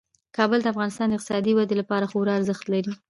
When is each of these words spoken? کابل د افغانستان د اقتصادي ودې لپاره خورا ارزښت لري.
کابل 0.37 0.59
د 0.61 0.67
افغانستان 0.73 1.07
د 1.09 1.13
اقتصادي 1.15 1.51
ودې 1.55 1.75
لپاره 1.81 2.09
خورا 2.11 2.33
ارزښت 2.35 2.65
لري. 2.73 2.93